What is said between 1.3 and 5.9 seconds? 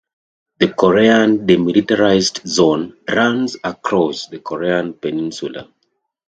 Demilitarized Zone runs across the Korean Peninsula.